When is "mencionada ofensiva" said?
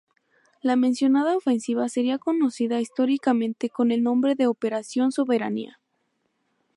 0.77-1.87